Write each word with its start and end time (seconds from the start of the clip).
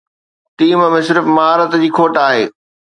Team 0.61 0.79
۾ 0.95 1.03
صرف 1.11 1.23
مهارت 1.37 1.71
جي 1.85 1.89
کوٽ 2.01 2.13
آهي. 2.27 2.45